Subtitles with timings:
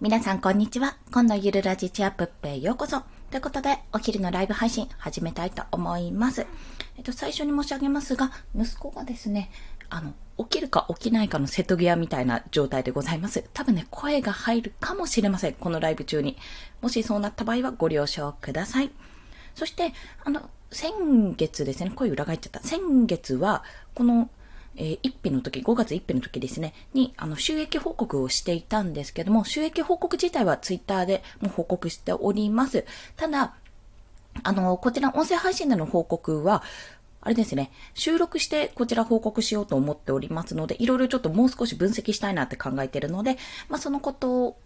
[0.00, 0.96] 皆さんこんにちは。
[1.12, 3.02] 今度ゆるラジチアップへようこそ。
[3.30, 6.46] ということで、お昼のライブ配信始めたいと思います。
[6.96, 9.52] えっと、最初に申し上げますが、息子がですね、
[9.88, 13.44] あの、起きるか起きないかの瀬戸際みたいな状態でございます。
[13.54, 15.54] 多分ね、声が入るかもしれません。
[15.54, 16.36] このライブ中に。
[16.82, 18.90] もしそうなった場合はご了承ください。
[19.54, 19.92] そして、
[20.24, 22.60] あの、先月ですね、声裏返っちゃった。
[22.64, 23.62] 先月は、
[23.94, 24.28] この、
[24.76, 32.84] えー、1日の時、5月1日の時ですね、に、あの、収益報告をしていたんですけども、収益報告自体はツイッターでも報告しております。
[33.16, 33.54] ただ、
[34.42, 36.62] あの、こちら音声配信での報告は、
[37.20, 43.38] あれですね、収録してこちら報告しようと思っておりますので、いろいろちょっともう少し分析したいなって考えているので、
[43.70, 44.56] まあ、そのこと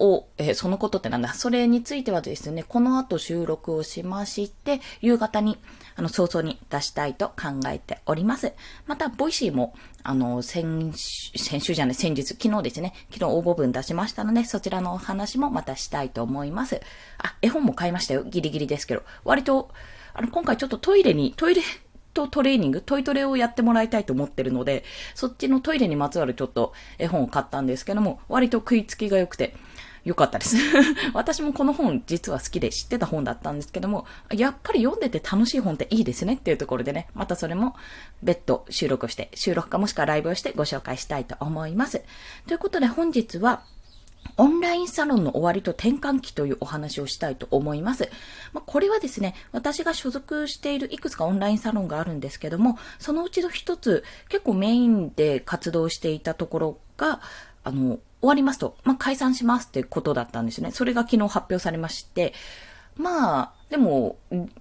[0.00, 1.34] を、えー、そのことってなんだ？
[1.34, 5.58] それについてはですね、この後収録をしまして、夕方に、
[5.96, 8.52] あの、早々に出したいと考えております。
[8.86, 9.74] また、 Voicy も、
[10.04, 16.80] あの、先週、先週じゃない、先日、昨日ですね、昨日応募文出しましたので、そちらのお話もまたしたいと思います。
[17.18, 18.22] あ、絵本も買いましたよ。
[18.24, 19.02] ギリギリですけど。
[19.24, 19.70] 割と、
[20.14, 21.62] あの、今回ちょっとトイレに、トイレ、
[22.14, 24.82] とトレーニング、トイトレをやってもらいたいと思ってるので、
[25.14, 29.54] そっちのトイレにまつわるちょっと絵本を買ったんですけども、割と食いつきが良くて、
[30.04, 30.56] 良かったです
[31.14, 37.74] 私もこの本実は好きで知ってた本だったんですけども、やっぱり読んでて楽しい本っていいですねっていうところでね、またそれも
[38.22, 42.02] 別途収録して、収録かもしくはライブをしてご紹介したいと思います。
[42.46, 43.62] ということで本日は、
[44.36, 48.08] オンラインサロンの終わりと転換期というお話をしたいと思います。
[48.52, 57.20] まあ、これはですね、私が所属しているいくつかオンラインサロンがあるんですけども、そのうちの一つ、結構メインで活動していたところが、
[57.64, 60.70] あの、終わりますと、まあ、解散しますってことだったんですね。
[60.70, 62.34] それが昨日発表されまして、
[62.96, 64.16] まあ、でも、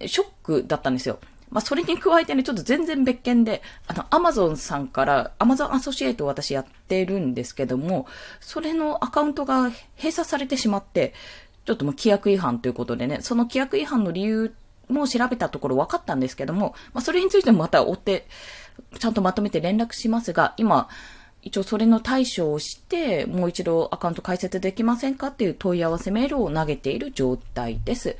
[0.05, 1.19] ショックだったんですよ。
[1.49, 8.05] まあ、それに加えてね、ちょっと全然別件で、あの、アマゾンさんから、アマゾンアソシエイトを私やってるんですけども、
[8.41, 11.13] それのアカウントが閉鎖されてしまって、
[11.65, 14.53] ちょっともう規約違反ということでね、その規約違反の理由
[14.89, 18.27] も調べたところ分かったんですけども、まあ、それについてもまた追って、
[18.99, 20.87] ちゃんとまとめて連絡しますが、今、
[21.47, 28.17] 一応それの対処をして、もう一度アカウント開設できませんかっていう問い合わせメールを投げている状態です。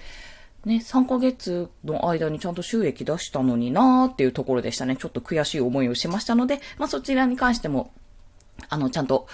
[0.63, 4.95] ね、3ヶ月の間にちゃんと収益出したのになーっていうところでしたね。
[4.95, 7.91] ちょっと悔しい思いをしましたので、まあそちらに関しても、
[8.69, 9.27] あの、ちゃんと、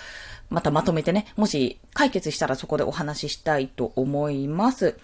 [0.49, 4.97] またまとめてね、もし解決したらそこでお話ししたいと思います。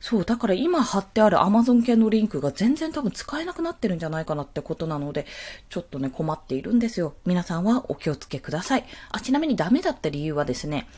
[0.00, 5.26] そう、だから今貼ってある Amazon 系のリンクが全然多分使えなくなってるんじゃないかなってことなので、
[5.68, 7.14] ちょっとね、困っているんですよ。
[7.24, 8.84] 皆さんはお気をつけください。
[9.10, 10.88] あ、ちなみにダメだった理由はですね、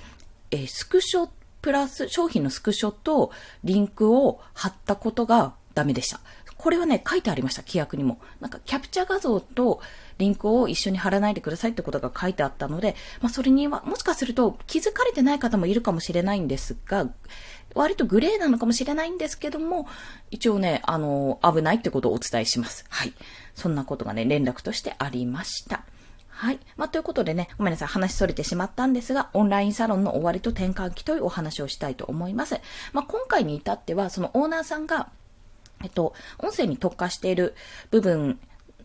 [0.50, 1.28] えー、スクショ
[1.62, 3.30] プラス、商品のスクショと
[3.64, 6.20] リンクを貼ったことがダメでした。
[6.56, 8.18] これはね、書いてありました、規約にも。
[8.40, 9.80] なんか、キャプチャ画像と
[10.18, 17.08] リンクを一緒に貼らないでくださいってことが書いてあったので、まあ、それには、もしかすると気づかれてない方もいるかもしれないんですが、
[17.74, 19.86] 割とグレーなのかもしれないんですけども、
[20.30, 22.84] 一応ね、あの、危ないってことをお伝えします。
[22.88, 23.12] はい。
[23.54, 25.84] そんなことがね、連絡としてありました。
[26.28, 26.60] はい。
[26.76, 32.60] まあ、ということでね、ごめんなさい、話それてしまったんですが、オンラインサロンの終わりと転換期というお話をしたいと思います。
[32.92, 35.10] まあ、今回に至っては、そのオーナーさんが、
[35.82, 37.54] えっと、音声に特化している
[37.90, 38.38] 部分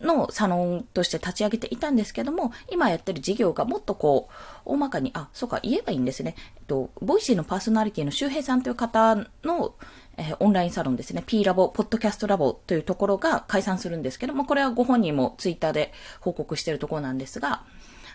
[0.04, 4.32] のサロンとして立ち上げていたんですけども、今やってる事業がもっとこう、
[4.64, 6.36] 大まかに、あ、そうか、言えばいいんですね。
[6.56, 9.74] えっと、 Voicy のパーソナリティの周平さんという方の、
[10.16, 17.62] えー、オンラインサロンですね、P ラボ、ポッドキャストラボというところが解散するんですけども、これはご本人もツイッターで報告しているところなんですが、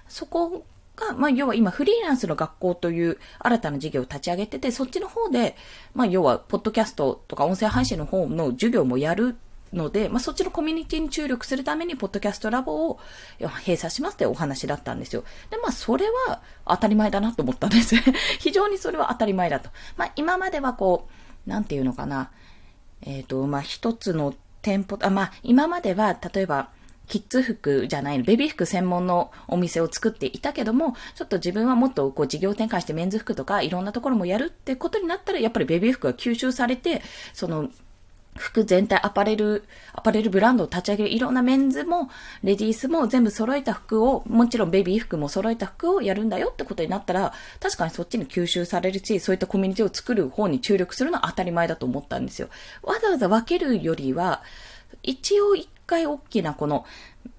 [0.08, 0.64] そこ
[1.00, 5.56] が、まあ、要は今、フリーランスの学校という新たな事業を立ち上げてて、そっちの方で、
[5.94, 9.38] まあ、要は、ポッドキャストとか音声配信の方の授業もやる
[9.74, 13.00] ので、まあ、そっちのコミュニティに注力するために、ポッドキャストラボを
[13.40, 15.24] 閉鎖しますってお話だったんですよ。
[15.50, 17.96] で、まあ、それは当たり前だなと思ったんです。
[18.40, 19.70] 非常にそれは当たり前だと。
[19.98, 21.08] まあ、今まではこ
[21.46, 22.32] う、なんていうのかな。
[23.02, 26.70] えっ、ー、と、まあ、一つの店舗、あ、まあ、今までは、例えば、
[27.10, 37.02] キッズ服じゃないの、ベビー服専門のお店を作っていたけども、ちょっと自分はもっとこう事業展開してメンズ服とかいろんなところもやるってことになったら、やっぱりベビー服が吸収されて、
[37.34, 37.70] その
[38.40, 39.64] 服全体、アパレル、
[39.94, 42.10] アパレルブランドを立ち上げるいろんなメンズも、
[42.44, 52.50] レディースも全部揃えた服を、もちろんベビー服も揃えた服をやるんだよってことになったら、確かにそっちに吸収されるし、そういったコミュニティを作る方に注力するのは当たり前だと思ったんですよ。
[52.82, 54.42] わざわざ分けるよりは、
[55.04, 56.86] 一応一回大きなこの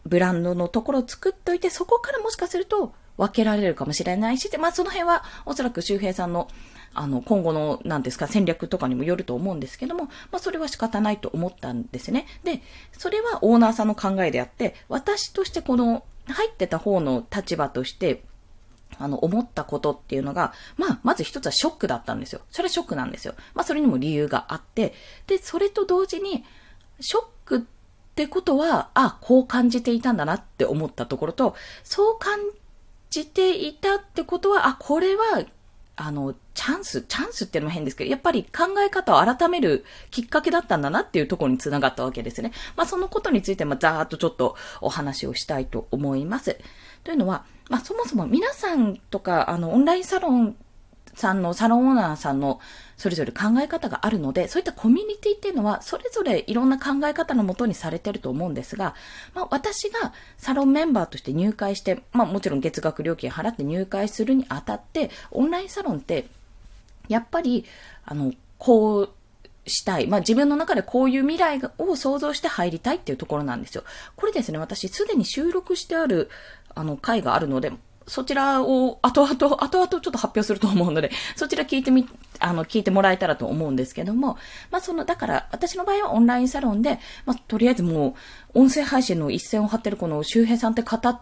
[0.07, 6.49] ブランドのところを作っといて、そこからもしかすると分けられるかもしれないし、まあその辺はおそらく周平さんの
[6.95, 12.27] あの、今後の、なんですか、戦略とかにもよると思うんですけども、まあ、それは仕方ないと思ったんですね。
[12.43, 18.23] で、それはオーナーさんの考えであって、私としてこの、入ってた方の立場として、
[18.99, 22.41] あの、思ったことっていうのが、まあ、まず一つはショックだったんですよ。
[22.51, 23.35] それはショックなんですよ。
[23.55, 24.95] まあ、それにも理由があって、
[25.27, 26.45] で、それと同時に、
[27.01, 27.61] ショックっ
[28.15, 31.55] てことは、あ、こう感じていたんだなって思ったところと、
[31.85, 32.39] そう感
[33.11, 35.45] じていたってことは、あ、これは
[36.03, 42.53] あの、チャンス、チャンスってのも変ですけど、やっぱり考え方を改めるきっかけだったんだなっていうところにつながったわけですね。
[42.75, 46.57] まあそのことについて、まざーっとちょっとお話をしたいと思います。
[47.05, 50.57] というのは、まあそもそも皆さんとか、あの、オンラインサロン
[51.21, 52.61] さんの、サロンオーナーさんの
[52.97, 58.95] それぞれ考え方があるので、そういったコミュニティっていうのは、それぞれいろんな考え方のもとにされてると思うんですが、
[59.35, 66.27] まあ私がサロンメンバーとして入会して、まあもちろん月額料金払って入会するにあたって、オンラインサロンって、
[67.09, 67.65] やっぱり、
[68.05, 69.11] あの、こう、
[69.67, 70.07] したい。
[70.07, 73.85] まあ自分の中でこういう未来を想像して入りたいっていうところなんですよ。
[74.17, 76.29] これですね、私すでに収録してある、
[76.75, 77.73] あの、回があるので、
[78.11, 82.09] そちらを後々、後々ちょっと発表すると思うので、 そちら聞いてみ、
[82.41, 84.37] あの、聞いてもらえたらと思うんですけども、
[84.73, 88.17] まあその、だから私の場合はオンラインサロンで、まあとりあえずも
[88.53, 91.21] う、音声配信の一線を張ってるこの周平さんって方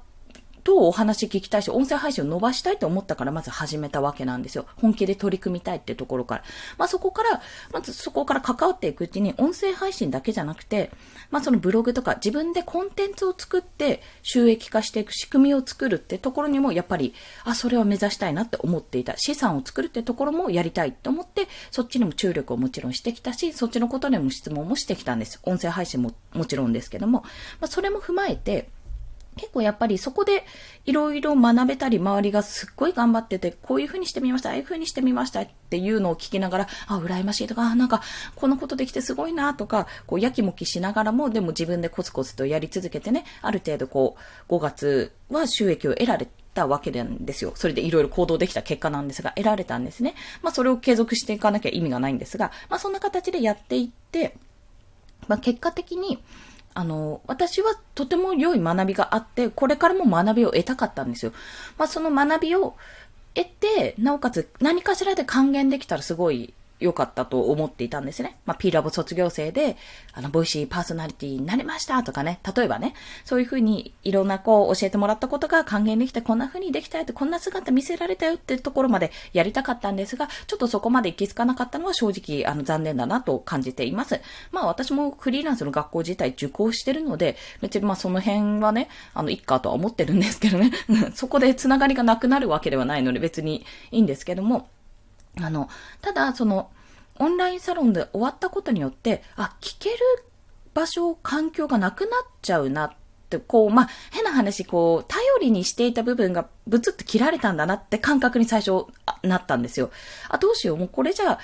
[0.68, 4.66] とお話聞きたいし、音声配信を伸ばしたいと思ったからまず始めたわけなんですよ。
[4.76, 6.44] 本気で取り組みたいっていうところから。
[6.76, 7.40] まあそこから、
[7.72, 10.90] まずそこから関わっていくうちに音声配信だけじゃなくて、
[11.30, 17.14] まあそのブログとか自分でコンテンツを作って収益化していく仕組みを作るってところにもやっぱり、
[17.44, 19.16] あ、それを目指したいなって思っていた。
[19.16, 25.40] 資産を作るってところもやりたいと思って、そっちにも注力をもちろんしてきたし、そっちのことでも質問もしてきたんです。
[25.44, 27.22] 音声配信ももちろんですけども、
[27.58, 28.68] まあそれも踏まえて、
[29.38, 30.44] 結構やっぱりそこで
[30.84, 38.02] いろいろ学べたり、周りがすっごい頑張ってて、こういう風にしてみました、ああいう風にしてみましたっていうのを聞きながら、あ、羨ましいとか、あ、なんか、
[38.34, 44.16] このことできてすごいなとか、こう、やきもきしながらも、でも自分でコツコツとやり続けてね、ある程度こ
[44.48, 47.52] う、5月は収益を得られたわけなんですよ。
[47.54, 50.14] それでいろいろ行動できた結果なんですが、得られたんですね。
[50.42, 54.36] まあ、それを継続していかなきゃ意味がないんですが、まあ、そんな形でやっていって、
[55.28, 56.18] まあ、結果的に、
[56.78, 61.32] あの、私はとても良い学びがあって、これからも学びを得たかったんですよ。
[61.76, 62.76] まあ、その学びを
[63.34, 68.38] 得て、なおかつ何かしらで還元できたらすごい良かったと思っていたんですね。
[68.46, 69.76] まあ、P ラボ卒業生で、
[70.12, 72.94] あの、ボイシーパーソナリティになれましたとかね、例えばね、
[73.24, 84.20] そういうふうにいろんなこう教えてもらったことが還元できて、こんなふうにできたよって、こんな姿見せられたよってところまでやりたかったんですが、ちょっとそこまで行き着かなかったのは正直、あの、残念だなと感じています。
[84.52, 90.72] まあ、私もフリーランスの学校自体受講してるので、別にまあ、その辺はね、あの、いっかとは思ってるんですけどね、
[91.14, 94.68] そこで繋がりがなくなるわけではないので別にいいんですけども、
[95.40, 95.68] あの、
[96.00, 96.70] ただ、その、
[97.18, 99.96] オンラインサロンで終わったことによって、あ、聞ける
[100.74, 102.10] 場所、環境がなくなっ
[102.42, 102.92] ちゃうなっ
[103.28, 108.86] て、こう、まあ、変な話、こう、頼りにしていた部分がブツッと切られたんだなって感覚に最初
[109.22, 109.90] なったんですよ。
[110.28, 111.38] あ、どうしよう、もうこれじゃあ、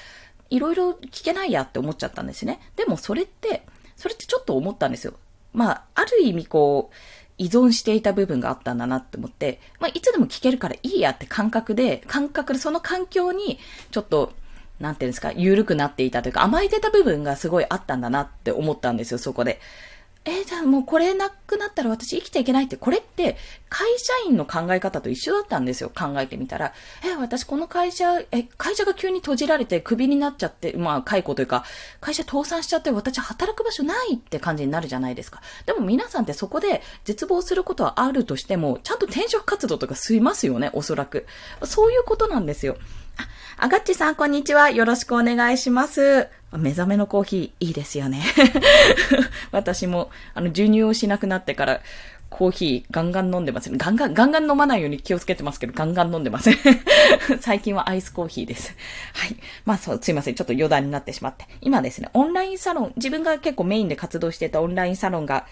[0.50, 2.60] いろいろ聞けないやって思っちゃったんですね。
[2.76, 3.66] でもそれって、
[3.96, 5.14] それってちょっと思ったんですよ。
[5.52, 6.94] まあ、ある意味こう、
[7.38, 13.58] 依存していた部分があったんだなって思って、まあ、いつでも聞けるからいいやって感覚で、感覚でその環境に
[13.90, 14.32] ちょっと
[14.80, 19.60] なんていうんですか、緩くなっていたというか、甘えてた部分がすごいあったんだなって思ったんですよ、そこで。
[20.26, 23.36] えー、じゃあもうこれなくなったら私生きていけないって、これって
[23.68, 26.72] 会社員の考え方と一緒だったんですよ、考えてみたら。
[27.04, 31.64] えー、私この会社、え、会社が急に閉じられてクビになっちゃって、まあ解雇というか、
[32.00, 35.42] 会社倒産しちゃって私働く場所ないって感じになるじゃないですか。
[35.66, 41.26] でも皆さんってそこで絶望することはあるとしても、ちゃんと転職活動とかしますよね、おそらく。
[41.64, 42.78] そういうことなんですよ。
[43.58, 44.70] あ、あがっちさん、こんにちは。
[44.70, 46.28] よろしくお願いします。
[46.58, 48.22] 目覚めのコーヒー、いいですよね。
[49.52, 51.80] 私も、あの、授乳をしなくなってから、
[52.34, 53.78] コーヒーガンガン飲んでますね。
[53.78, 56.50] ガンガン、ガンガン飲まないように気をつけてますけど、ガンガン飲んでます。
[57.40, 58.74] 最近はアイスコーヒーです。
[59.12, 59.36] はい。
[59.64, 60.34] まあそう、すいません。
[60.34, 61.46] ちょっと余談になってしまって。
[61.60, 65.46] 今ですね、オンラインサロン、自分が結構メインで活動してたオンラインサロンが、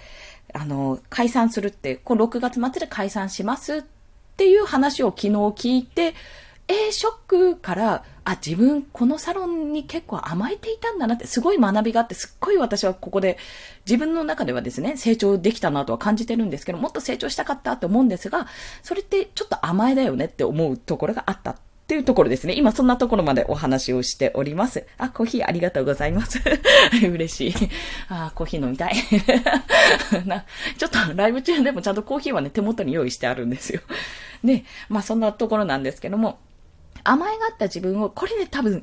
[0.52, 3.82] あの、解散するって、この6月末で解散しますっ
[4.37, 6.14] ていう話を昨日聞いて、
[6.66, 13.38] えー、ショックから、あ、自分このサロンに結構甘えていたんだなって、すごい学びがあって、すっごい私はここで
[13.87, 18.47] 自分の中ではですね、成長できたなとは感じてるんですけど、もっと成長したかったと思うんですが、
[18.83, 21.57] それってちょっと甘えだよねって思うところがあったっ
[21.93, 22.55] ていうところですね。
[22.55, 24.87] 今そんなところまでお話をしております。
[24.97, 26.41] あ、コーヒーありがとうございます。
[27.05, 27.71] 嬉しい。
[28.09, 28.95] あ、コーヒー飲みたい
[30.25, 30.45] な。
[30.79, 33.81] ちょっとライブ中でもちゃんとコーヒーはね、手元に用意してあるんですよ。
[34.45, 36.38] で、まあそんなところなんですけども、
[37.04, 38.82] 甘えがあった自分を、これね、多分、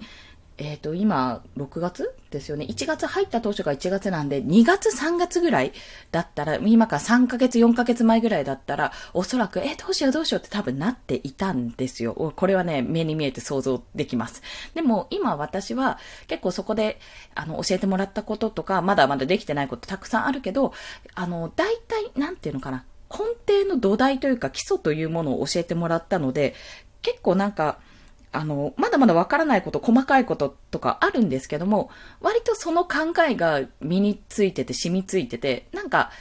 [0.60, 2.66] えっ、ー、と、今、6月ですよね。
[2.66, 5.72] 1月入った当初が1月なんで、2月3月ぐらい
[6.12, 12.14] だったら、今から3ヶ月、4ヶ月前ぐらいだったら、おそらく、えー、どうしようどうしようって多分なっていたんですよ。
[12.36, 14.42] これはね、目に見えて想像できます。
[14.74, 15.98] でも、今私は
[16.28, 17.00] 結構そこで、
[17.36, 20.74] あの、教えてもらったこととか、まだまだできてないことたくさんあるけど、
[21.16, 22.84] あの、大体、なんていうのかな。
[23.10, 26.54] 根底の土台というか基礎というものを教えてもらったので、
[27.02, 27.80] 結構なんか、
[28.32, 31.90] あの、まだまだわからないこと、細かいこととかあるんですけども、
[32.22, 36.12] 割とその考えが身についてて、染みついてて、なんか、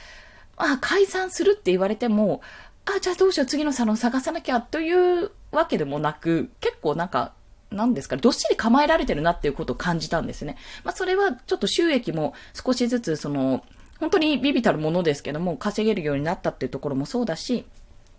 [0.57, 2.41] あ、解散するって言われても、
[2.85, 7.33] あ、じゃあどうしよう、次のサロン探さなきゃというわけでもなく、結構なんか、
[7.69, 10.57] なんですかどっしり構えられてるなっていうことを感じたんですね。
[10.83, 13.63] まあ、それはちょっと収益も少しずつ、その、
[13.99, 17.65] 本当にビビたるものですけども、稼げるようになったっていうところもそうだし、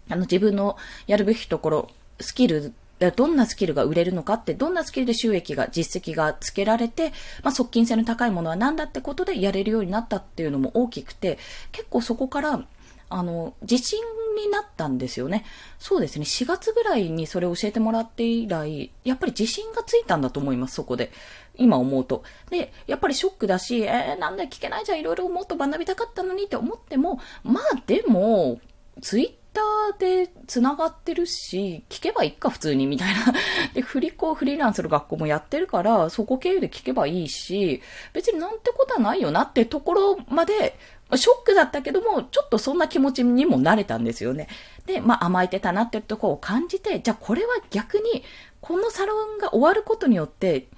[0.09, 2.73] あの、自分のやるべきところ、スキル
[3.11, 11.38] どんなスキルが売れるのかって、どんなスキルで収益が、実績がつけられて、まあ、側近性の高いものは何だってことでやれるようになったっていうのも大きくて、
[11.73, 12.62] 結構そこから、
[13.09, 13.99] あの、自信
[14.37, 15.45] になったんですよね。
[15.78, 16.25] そうですね。
[16.25, 21.11] 4月ぐらいにそれを教えてもらって以来、やっぱり自信がついたんだと思います、そこで。
[21.57, 22.23] 今思うと。
[22.50, 28.61] で、やっぱりショックだし、えー、なんで聞けないじゃん、いろいろもっと学びたかったのにって思っても、まあでも、
[29.00, 33.21] ツイッターで繋がってるし、聞けばいいか、普通に、みたいな。
[33.75, 40.78] で、振り子を、フリーランスの学校もやってるから、そこ経由で聞けばいいし、別になんてことはないよなってところまで、
[41.16, 44.49] ショックだったけども、ちょっとそんな気持ちにも慣れたんですよね。
[44.87, 48.23] で、まあ甘えてたなっていうところを感じて、じゃあこれは逆に、
[48.61, 50.69] このサロンが終わることによって、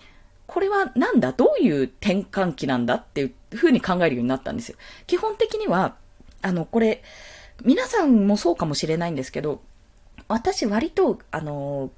[0.46, 1.32] これはなんだ？
[1.32, 2.94] どういう転換期なんだ？
[2.94, 4.78] っていうふうに考えるようになったんですよ。
[5.06, 5.96] 基本的には、
[6.40, 7.02] あの、これ、
[7.64, 9.60] 皆さんもそうかもしれないんですけど、
[10.28, 11.90] 私割と、あの、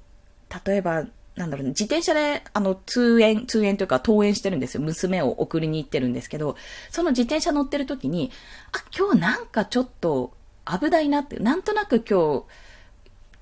[0.65, 1.05] 例えば、
[1.35, 4.81] なんだろうね、自転車で、あの、通園、通園というか登園してるんですよ。
[4.81, 6.55] 娘を送りに行ってるんですけど、
[6.91, 8.31] その自転車乗ってる時に、
[8.71, 10.31] あ、今日なんかちょっと
[10.65, 12.43] 危ないなって、なんとなく今日、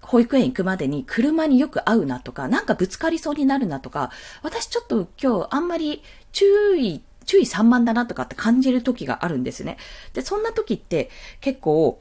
[0.02, 4.12] 保育園行くまでに車によく会うなとか、なんかぶつかりそうになるなとか、
[4.42, 9.78] 私ちょっと今日あんまり注意注意散漫だなとかって感じる時があるんですね。
[10.14, 11.10] で、そんな時って
[11.42, 12.00] 結構、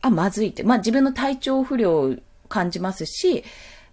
[0.00, 0.62] あ、まずいって。
[0.62, 2.16] まあ自分の体調不良を
[2.48, 3.44] 感じますし、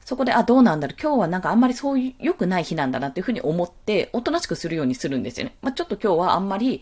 [0.04, 0.98] そこで、あ、どうなんだろう。
[1.00, 5.56] 今日はなんかあんまりそういう良くない日なんだなっていうふうに思って、おとなしくするようにするんですよね。
[5.62, 6.82] まあちょっと今日はあんまり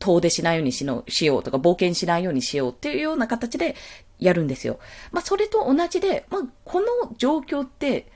[0.00, 3.76] 遠出しないようにしのしようとか、冒険しないようにしようっていうような形で
[4.18, 4.80] やるんですよ。
[5.12, 6.86] まあそれと同じで、まあこの
[7.16, 8.06] 状況って、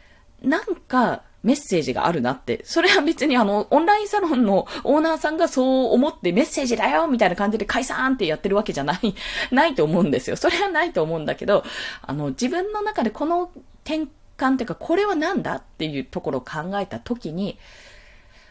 [0.42, 2.62] なんか、メッセージがあるなって。
[2.64, 9.14] それは別にあの、オンラインサロンのオーナーさんがそう思ってメッセージだよみたいな感じで解散ってやってるわけじゃない、
[9.52, 10.36] ないと思うんですよ。
[10.36, 11.62] それはないと思うんだけど、
[12.02, 13.50] あの、自分の中でこの
[13.84, 14.08] 転
[14.38, 17.58] 換っていうか、これは何だっていうところを考えたときに、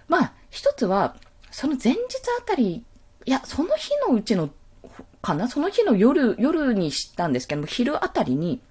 [0.08, 1.16] まあ、一つは、
[1.50, 1.98] その前日
[2.40, 2.84] あたり、
[3.26, 4.50] いや、その日のうちの、
[5.22, 5.48] かな？
[5.48, 8.62] その日の夜、夜に知ったんですけども、昼あたりに、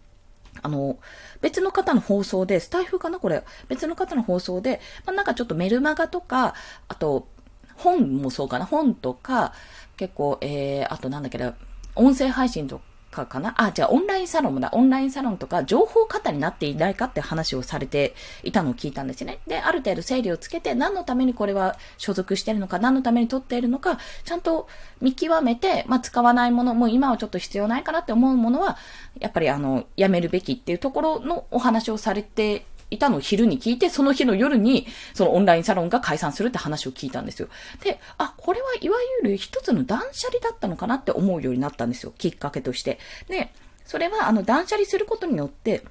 [0.60, 0.98] あの、
[1.40, 3.42] 別の方の放送で、スタイフかなこれ。
[3.68, 6.54] 別の方の放送で、まあ、なんかちょっとメルマガとか、
[6.88, 7.28] あと、
[7.76, 9.54] 本もそうかな本とか、
[9.96, 11.54] 結構、えー、あとなんだけど、
[11.94, 12.80] 音声配信と
[13.12, 13.54] かかな？
[13.56, 14.70] あ、じゃあオンラインサロンもだ。
[14.72, 19.38] オンラインサロンとか情報型になっていないかって話をされていたのを聞いたんですね。
[19.46, 24.66] で、ある程度整理をつけて何のためにこれは所属しているのか、何のために取っているのか、ちゃんと
[25.00, 28.78] 見極めて、まあ、使わないもの、もう今はちょっと必要ないかなって思うものは、
[29.20, 37.48] やっぱりあの、やめるべきっていうところのお話をされていたのを昼に聞いて、その日の夜に、そのオンラインサロンが解散するって話を聞いたんですよ。
[37.82, 42.12] で、あ、これはいわゆる一つの断捨離だったのかなって思うようになったんですよ。
[42.18, 42.98] きっかけとして。
[43.28, 43.52] で、
[43.84, 45.84] それはあの断捨離することによって、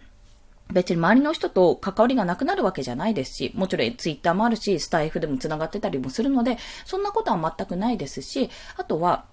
[0.71, 9.25] 別に周りの人と関わりがなくなるわけじゃないですし、もちろんツイッターもあるし、スタイフでも繋がってたりもするので、そんなことは全くないですし、あとは、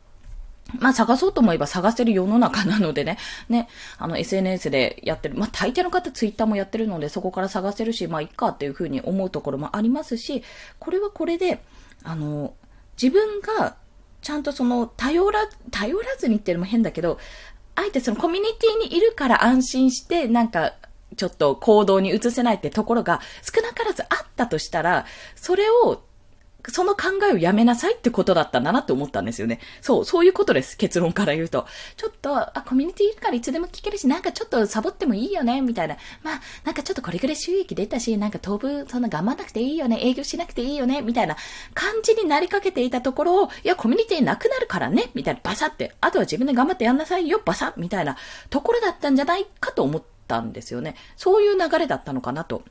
[0.79, 10.43] まあ探そうと思えば探せる世の中なのでね、 ね、あの SNS でやってる、まあ大抵の方ツイッターもやってるのでそこから探せるし、まあいっかっていうふうに思うところもありますし、
[10.79, 11.63] これはこれで、
[12.05, 12.55] あの、
[13.01, 13.77] 自分が
[14.21, 17.19] ちゃんとその頼ら、頼らずにっていうのも変だけど、
[17.75, 20.75] あえてそのコミュニティにいるから安心して、なんか、
[21.17, 25.07] ちょっと行動に移せないってところが少なからずあったとしたら、
[25.37, 26.03] それを
[26.67, 29.61] その考えをやめなさいってことだったんだなって思ったんですよね。
[29.81, 30.77] そう、そういうことです。
[30.77, 31.67] 結論から言うと。
[31.97, 35.97] ちょっと、あ、コミュニティいるからいつでも聞けるし、なんかちょっとサボってもいいよね、みたいな。
[36.25, 41.37] まあ、なんかちょっとこれぐらい収益出たし、なんか飛ぶ、そんな頑張んなくていいよね、営業しなくていいよね、みたいな
[41.75, 45.95] 感じになりかけていたところを、いや、コミュニティなくなるからね、みたいな、バサって。
[46.00, 48.17] あとは自分で頑張ってやんなさいよ、バサみたいな
[48.50, 50.97] ところだったんじゃないかと思ったんですよね。
[51.17, 52.62] そういう流れだったのかなと。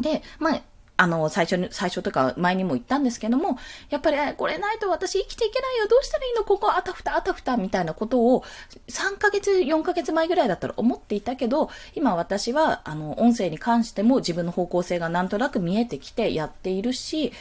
[0.00, 0.60] で、まあ、
[1.00, 3.56] あの、最初に、最初とか前にも言ったんですけども、
[3.88, 6.44] やっぱり、これないと私生きていけないよ、どうしたらいいの？
[6.44, 8.44] ここあたふたあたふたみたいなことを、
[8.88, 17.32] 3ヶ月、4ヶ月前ぐらいだったら思っていたけど、今私は、あの、音声に関しても自分の方向性がなんとなく見えてきてやっているし、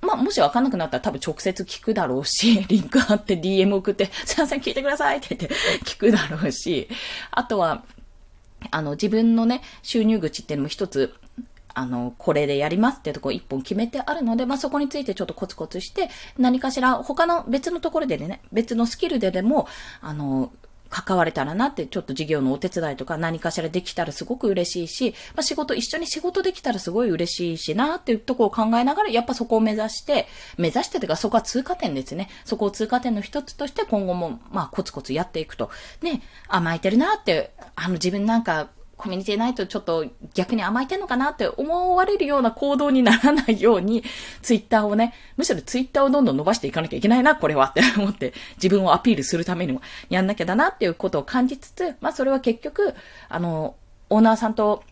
[0.00, 6.88] まあ、もしわかんなくなったら多分直接聞くだろうし、 リンク貼って DM 送って、すいません、聞いてくださいって言って聞くだろうし、
[7.32, 7.84] あとは、
[8.70, 11.14] あの、自分のね、収入口っていうのも一つ、
[11.74, 19.68] あの、これでやりますっていうところ一本決めてあるので、まあ、そこについてちょっとコツコツして、何かしら他の別のところでね、別のスキルででも、
[20.00, 20.52] あの、
[20.94, 32.28] 関われたらなって、ちょっと事業のお手伝いとか何かしらできたらすごく嬉しいし、まあ、仕事、一緒に仕事できたらすごい嬉しいしなっていうとこを考えながら、やっぱそこを目指して、目指してというかそこは通過点ですね。
[32.44, 35.70] そこを通過点の一つとして今後も、まあ、コツコツやっていくと。
[36.00, 44.04] ね、甘えてるなって、あの自分なんか、コミュニティないとちょっと逆に甘えてんのかなって思われるような行動にならないように、
[44.42, 47.66] ツイッターをね、むしろツイッターをどんどん伸ばしていかなきゃいけないな、これは。
[47.66, 52.94] って思って、自分をアピールするためにもやんなきゃだなっていうことを感じつつ、まあそれは結局、
[53.28, 53.76] あの、
[54.10, 54.84] オーナーさんと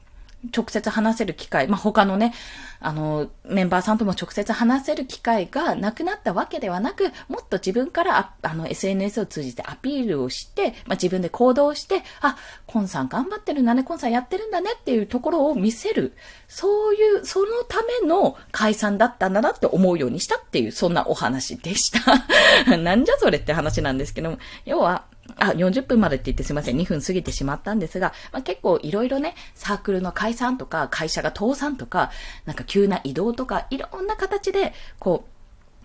[0.50, 2.34] 直接話せる機会、まあ、他のね、
[2.80, 16.12] あの、メンバーさんとも直接話せる機会がなくなったわけではなく、もっと自分からああの、SNS を通じてアピールをして、まあ、自分で行動して、あ、コンさん頑張ってるんだね、コンさんやってるんだねっていうところを見せる。
[16.48, 22.18] そういう、そのための解散だったんだなって思うようにしたっていう、そんなお話でした。
[22.76, 25.04] なんじゃそれって話なんですけども、要は、
[25.38, 26.76] あ、40分までって言ってすいません。
[26.76, 32.10] 2分過ぎてしまったんですが、まあ、結構いろいろね、サークルの解散とか、会社が倒産とか、
[32.44, 35.24] なんか急な移動とか、いろんな形で、こ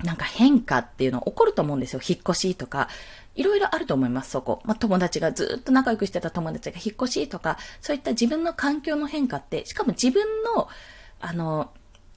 [0.04, 2.02] う、なんか変化っていうの起こると思うんですよ。
[2.08, 2.88] 引っ越しとか。
[3.38, 4.62] いろいろあると思います、そこ。
[4.66, 10.26] まあ、友達がずっと仲良くしてた友達が引っ越しとか、そういった自分の環境の変化って、しかも自分
[10.56, 10.68] の、
[11.22, 11.72] あの、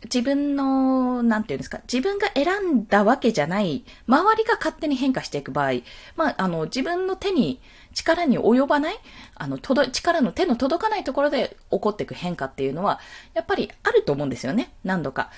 [0.05, 5.73] 自分の、なんていうんですか、自分が選んだわけじゃない、周りが勝手に変化していく場合、
[6.17, 7.61] まあ、あの、自分の手に、
[7.93, 8.99] 力に及ばない、
[9.35, 13.01] あの、届、力の手の届かないところで起こっていく変化っていうのは、
[13.35, 15.31] やっぱりあると思うんですよね、何度か。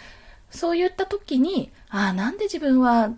[0.51, 3.13] そういった時に、ああ、なんで自分は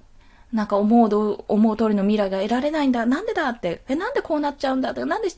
[0.54, 3.04] なんか思うど、思う通りの未来が得られないんだ。
[3.06, 3.82] なんでだって。
[3.88, 5.28] え、なんでこうなっちゃうんだとか、なんで、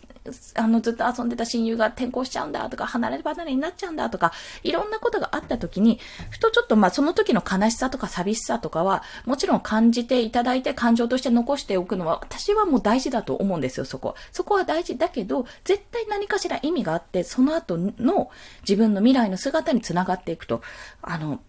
[0.54, 14.16] あの、ずっと遊んでた親友が転校しちゃうんだとか、離れ離れになっちゃうんだとか、いろんなことがあった時に、ふとちょっとまあその時の悲しさとか寂しさとかは、もちろん感じていただいて感情として残しておくのは、私はもう大事だと思うんですよ、そこ。
[14.32, 18.28] そこは大事だけど、絶対何かしら意味があって、その後の
[18.68, 20.60] 自分の未来の姿につながっていくと。
[21.00, 21.40] あの、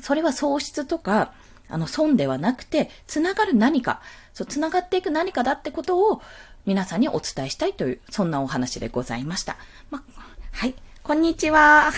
[0.00, 1.32] それは喪失とか、
[1.72, 4.02] あの、損ではなくて、つながる何か、
[4.34, 6.20] そう、つながっていく何かだってことを
[6.66, 9.56] 皆さんにお伝えしたいという、そんなお話でございました。
[9.90, 10.02] ま、
[10.52, 10.74] はい。
[11.02, 11.90] こんにちは。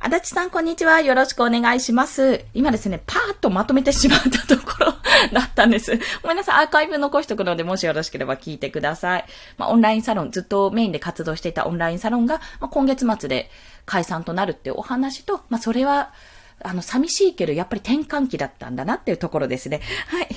[0.00, 1.02] 足立さん、こんにちは。
[1.02, 2.44] よろしくお願いします。
[2.54, 4.94] 今ですね、パーッとまとめてしまったところ
[5.32, 5.92] だったんです。
[6.22, 6.64] ごめんなさい。
[6.64, 9.24] アーカイブ残しとくので、もしよろしければ聞いてください。
[9.58, 13.50] まあ、オンラインサロン、ずっとメインで活動していたオンラインサロンが、まあ、今月末で
[13.84, 16.12] 解散となるっていうお話と、まあ、それは、
[16.64, 19.80] あの、寂しいけど、やっぱり転換期だったんだなっていうところですね。
[20.08, 20.28] はい。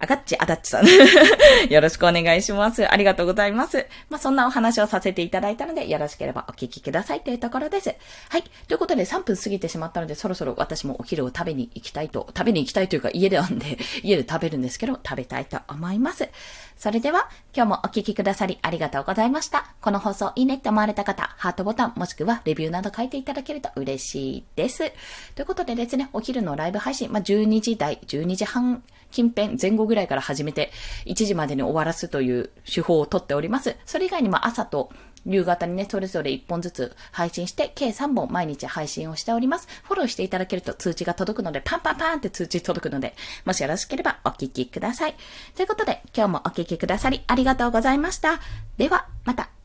[0.00, 0.86] あがっち、あだっちさん。
[1.68, 2.90] よろしくお願いします。
[2.90, 3.86] ありがとうございます。
[4.08, 7.94] まあ、そんなお話をさせていただいたので、よろしければお聞きくださいというところです。
[8.28, 8.44] はい。
[8.68, 16.28] ということで、3分過ぎてしまったので、そろそろ私もお昼を食べに行きたいと、食べに行きたいというか、家でなんで、 家で食べるんですけど、食べたいと思います。
[16.76, 19.72] それでは、今日もお聞きくださりありがとうございました。
[19.80, 24.92] この放送いいねって思われた方、ハートボタンもしくはレビューなど書いていただけると嬉しいです。
[25.34, 30.70] ということでですね、お昼のライブ配信、まあ、12時台、12時半近辺前後ぐらいから始めて、
[31.06, 33.76] 1時までに終わらすという手法をとっております。
[33.84, 34.90] それ以外にも朝と
[35.26, 39.68] 夕方にね、それぞれ1本ずつ配信して、計3本毎日配信をしております。
[39.82, 45.14] フォローしていただけると通知が届くので、パンパンパンって通知届くので、もしよろしければお聞きください。
[45.54, 48.40] ということで、今日もお聞きくださりありがとうございました。
[48.76, 49.57] では、また。